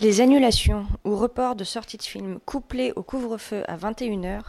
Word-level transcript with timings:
Les 0.00 0.20
annulations 0.20 0.86
ou 1.04 1.16
reports 1.16 1.56
de 1.56 1.64
sorties 1.64 1.96
de 1.96 2.04
films 2.04 2.38
couplés 2.46 2.92
au 2.94 3.02
couvre-feu 3.02 3.64
à 3.66 3.76
21h 3.76 4.42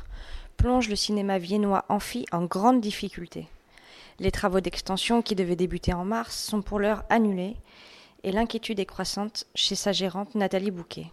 plongent 0.57 0.89
le 0.89 0.95
cinéma 0.95 1.39
viennois 1.39 1.85
Amphi 1.89 2.27
en 2.31 2.43
grande 2.43 2.81
difficulté. 2.81 3.47
Les 4.19 4.29
travaux 4.29 4.59
d'extension 4.59 5.23
qui 5.23 5.33
devaient 5.33 5.55
débuter 5.55 5.91
en 5.91 6.05
mars 6.05 6.37
sont 6.37 6.61
pour 6.61 6.77
l'heure 6.77 7.03
annulés 7.09 7.55
et 8.23 8.31
l'inquiétude 8.31 8.79
est 8.79 8.85
croissante 8.85 9.47
chez 9.55 9.73
sa 9.73 9.91
gérante 9.91 10.35
Nathalie 10.35 10.69
Bouquet. 10.69 11.07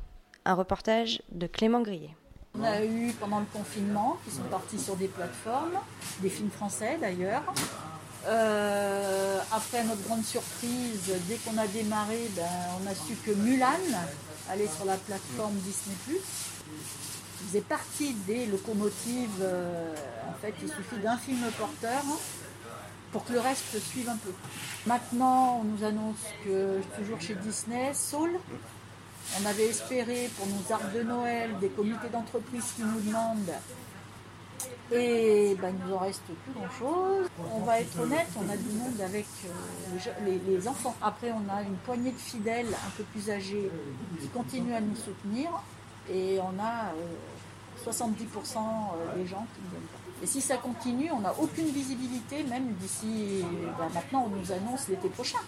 Un 0.44 0.52
reportage 0.52 1.22
de 1.32 1.46
Clément 1.46 1.80
Grillet. 1.80 2.14
On 2.58 2.62
a 2.62 2.84
eu 2.84 3.12
pendant 3.18 3.40
le 3.40 3.46
confinement 3.50 4.18
qui 4.22 4.34
sont 4.34 4.42
partis 4.50 4.78
sur 4.78 4.96
des 4.96 5.08
plateformes, 5.08 5.78
des 6.20 6.28
films 6.28 6.50
français 6.50 6.98
d'ailleurs. 7.00 7.42
Euh, 8.26 9.38
après 9.52 9.84
notre 9.84 10.02
grande 10.02 10.24
surprise, 10.24 11.12
dès 11.26 11.36
qu'on 11.36 11.56
a 11.56 11.66
démarré, 11.68 12.28
ben, 12.36 12.42
on 12.82 12.86
a 12.86 12.94
su 12.94 13.14
que 13.24 13.30
Mulan 13.30 13.68
allait 14.50 14.68
sur 14.68 14.84
la 14.84 14.96
plateforme 14.96 15.54
Disney+. 15.54 15.96
Il 16.08 17.46
faisait 17.48 17.60
partie 17.60 18.14
des 18.26 18.46
locomotives. 18.46 19.40
euh, 19.40 19.94
en 20.28 20.34
fait, 20.40 20.54
il 20.62 20.68
suffit 20.68 20.98
d'un 21.02 21.16
film 21.16 21.40
porteur 21.58 22.02
pour 23.12 23.24
que 23.24 23.32
le 23.32 23.40
reste 23.40 23.78
suive 23.90 24.08
un 24.08 24.16
peu. 24.16 24.32
Maintenant, 24.86 25.60
on 25.60 25.64
nous 25.64 25.84
annonce 25.84 26.18
que 26.44 26.80
toujours 26.96 27.20
chez 27.20 27.34
Disney, 27.34 27.92
Soul. 27.94 28.30
On 29.40 29.46
avait 29.46 29.66
espéré 29.66 30.30
pour 30.36 30.46
nos 30.46 30.72
arbres 30.72 30.92
de 30.94 31.02
Noël 31.02 31.50
des 31.60 31.68
comités 31.68 32.08
d'entreprise 32.12 32.64
qui 32.76 32.82
nous 32.82 33.00
demandent 33.00 33.52
et 34.92 35.56
ben, 35.60 35.74
il 35.76 35.86
nous 35.86 35.94
en 35.94 35.98
reste 35.98 36.22
plus 36.22 36.52
grand 36.52 36.70
chose. 36.70 37.28
On 37.52 37.60
va 37.60 37.80
être 37.80 37.98
honnête, 38.00 38.28
on 38.36 38.48
a 38.48 38.56
du 38.56 38.70
monde 38.70 39.00
avec 39.00 39.26
euh, 39.46 40.30
les 40.46 40.68
enfants. 40.68 40.94
Après, 41.02 41.32
on 41.32 41.52
a 41.52 41.62
une 41.62 41.76
poignée 41.76 42.12
de 42.12 42.18
fidèles 42.18 42.68
un 42.68 42.90
peu 42.96 43.02
plus 43.04 43.30
âgés 43.30 43.70
qui 44.20 44.28
continuent 44.28 44.74
à 44.74 44.80
nous 44.80 44.96
soutenir. 44.96 45.50
Et 46.08 46.38
on 46.40 46.62
a 46.62 46.92
euh, 46.94 47.90
70% 47.90 48.58
des 49.16 49.26
gens 49.26 49.44
qui 49.54 49.60
ne 49.64 49.70
viennent 49.70 49.88
pas. 49.92 49.98
Et 50.22 50.26
si 50.26 50.40
ça 50.40 50.56
continue, 50.56 51.10
on 51.12 51.20
n'a 51.20 51.34
aucune 51.38 51.66
visibilité, 51.66 52.44
même 52.44 52.72
d'ici. 52.74 53.44
ben, 53.78 53.88
maintenant, 53.92 54.28
on 54.30 54.36
nous 54.36 54.52
annonce 54.52 54.88
l'été 54.88 55.08
prochain. 55.08 55.38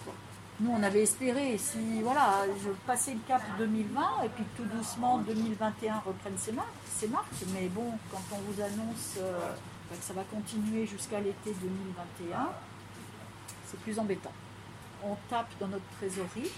Nous, 0.61 0.73
on 0.73 0.83
avait 0.83 1.03
espéré, 1.03 1.56
si 1.56 2.03
voilà, 2.03 2.45
je 2.64 2.70
passais 2.84 3.12
le 3.14 3.20
cap 3.28 3.41
2020 3.59 4.25
et 4.25 4.28
puis 4.31 4.45
tout 4.56 4.65
doucement 4.65 5.19
2021 5.19 5.98
reprenne 6.05 6.37
ses 6.37 6.50
marques, 6.50 6.67
ses 6.84 7.06
marques. 7.06 7.45
Mais 7.55 7.69
bon, 7.69 7.92
quand 8.11 8.23
on 8.33 8.39
vous 8.39 8.61
annonce 8.61 9.19
euh, 9.19 9.39
ben, 9.89 9.97
que 9.97 10.03
ça 10.05 10.15
va 10.15 10.25
continuer 10.25 10.84
jusqu'à 10.84 11.20
l'été 11.20 11.55
2021, 11.61 12.48
c'est 13.67 13.78
plus 13.81 13.97
embêtant. 14.00 14.33
On 15.05 15.15
tape 15.31 15.50
dans 15.61 15.69
notre 15.69 15.87
trésorerie, 15.97 16.50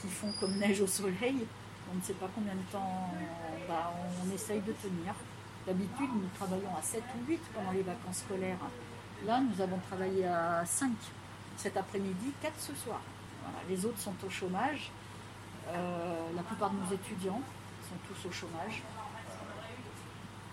qui 0.00 0.08
font 0.08 0.32
comme 0.40 0.56
neige 0.56 0.80
au 0.80 0.88
soleil. 0.88 1.46
On 1.92 1.96
ne 1.96 2.02
sait 2.02 2.14
pas 2.14 2.28
combien 2.34 2.54
de 2.54 2.72
temps 2.72 3.12
bah, 3.68 3.92
on 4.24 4.34
essaye 4.34 4.60
de 4.62 4.72
tenir. 4.72 5.14
D'habitude, 5.64 6.10
nous 6.12 6.28
travaillons 6.36 6.74
à 6.76 6.82
7 6.82 7.04
ou 7.14 7.30
8 7.30 7.40
pendant 7.54 7.70
les 7.70 7.82
vacances 7.82 8.24
scolaires. 8.26 8.58
Là, 9.24 9.40
nous 9.40 9.62
avons 9.62 9.78
travaillé 9.78 10.26
à 10.26 10.64
5 10.66 10.90
cet 11.56 11.76
après-midi, 11.76 12.32
4 12.42 12.52
ce 12.58 12.74
soir. 12.74 13.00
Les 13.68 13.84
autres 13.84 13.98
sont 13.98 14.14
au 14.24 14.30
chômage. 14.30 14.90
Euh, 15.68 16.26
la 16.34 16.42
plupart 16.42 16.70
de 16.70 16.76
nos 16.76 16.94
étudiants 16.94 17.40
sont 17.88 17.96
tous 18.06 18.28
au 18.28 18.32
chômage. 18.32 18.82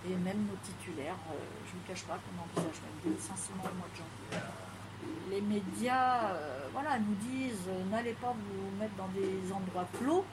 Et 0.05 0.15
même 0.15 0.45
nos 0.47 0.57
titulaires, 0.63 1.15
euh, 1.31 1.37
je 1.65 1.75
ne 1.75 1.79
vous 1.79 1.87
cache 1.87 2.03
pas 2.03 2.17
qu'on 2.17 2.43
envisage 2.43 2.81
même 2.81 2.99
des 3.03 3.09
licenciements 3.11 3.63
au 3.63 3.77
mois 3.77 3.87
de 3.93 3.97
janvier. 3.97 4.47
Les 5.29 5.41
médias 5.41 6.31
euh, 6.31 6.67
voilà, 6.73 6.97
nous 6.99 7.15
disent 7.15 7.69
n'allez 7.91 8.13
pas 8.13 8.33
vous 8.33 8.77
mettre 8.79 8.95
dans 8.95 9.07
des 9.09 9.51
endroits 9.51 9.87
clos. 9.97 10.25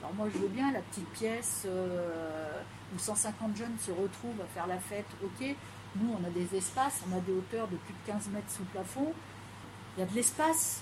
Alors 0.00 0.14
moi 0.14 0.28
je 0.32 0.38
veux 0.38 0.48
bien 0.48 0.72
la 0.72 0.80
petite 0.80 1.08
pièce 1.10 1.66
où 1.66 2.98
150 2.98 3.56
jeunes 3.56 3.76
se 3.80 3.90
retrouvent 3.90 4.40
à 4.40 4.46
faire 4.54 4.66
la 4.66 4.78
fête, 4.78 5.06
ok. 5.24 5.56
Nous 5.96 6.16
on 6.18 6.24
a 6.24 6.30
des 6.30 6.56
espaces, 6.56 7.02
on 7.10 7.16
a 7.16 7.20
des 7.20 7.32
hauteurs 7.32 7.66
de 7.66 7.76
plus 7.76 7.92
de 7.92 8.12
15 8.12 8.28
mètres 8.28 8.50
sous 8.50 8.64
plafond. 8.64 9.12
Y 9.98 10.02
a 10.02 10.06
de 10.06 10.14
l'espace. 10.14 10.80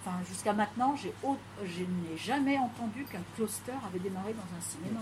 Enfin, 0.00 0.18
jusqu'à 0.28 0.52
maintenant, 0.52 0.96
j'ai 0.96 1.12
je 1.64 1.82
n'ai 1.82 2.18
jamais 2.18 2.58
entendu 2.58 3.04
qu'un 3.04 3.22
cluster 3.36 3.72
avait 3.86 4.00
démarré 4.00 4.32
dans 4.32 4.56
un 4.56 4.60
cinéma. 4.60 5.00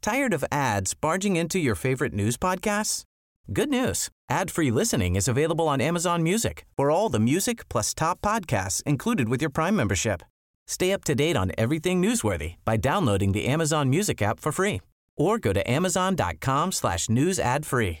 Tired 0.00 0.32
of 0.32 0.42
ads 0.50 0.94
barging 0.94 1.36
into 1.36 1.58
your 1.58 1.76
favorite 1.76 2.14
news 2.14 2.36
podcasts? 2.36 3.04
Good 3.52 3.68
news. 3.68 4.08
Ad-free 4.30 4.70
listening 4.70 5.16
is 5.16 5.28
available 5.28 5.68
on 5.68 5.80
Amazon 5.80 6.22
Music 6.22 6.64
for 6.76 6.90
all 6.90 7.10
the 7.10 7.20
music 7.20 7.68
plus 7.68 7.92
top 7.92 8.20
podcasts 8.22 8.82
included 8.84 9.28
with 9.28 9.42
your 9.42 9.50
Prime 9.50 9.76
membership. 9.76 10.22
Stay 10.66 10.92
up 10.92 11.04
to 11.04 11.14
date 11.14 11.36
on 11.36 11.52
everything 11.58 12.00
newsworthy 12.00 12.54
by 12.64 12.78
downloading 12.78 13.32
the 13.32 13.46
Amazon 13.46 13.90
Music 13.90 14.22
app 14.22 14.40
for 14.40 14.50
free 14.50 14.80
or 15.16 15.38
go 15.38 15.52
to 15.52 15.70
amazon.com 15.70 16.72
slash 16.72 17.08
news 17.08 17.38
ad 17.38 17.66
free. 17.66 18.00